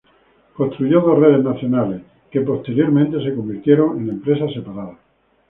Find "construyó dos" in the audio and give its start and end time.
0.55-1.19